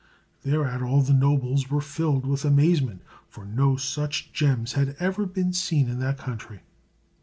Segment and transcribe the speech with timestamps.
[0.41, 5.53] Thereat all the nobles were filled with amazement, for no such gems had ever been
[5.53, 6.61] seen in that country.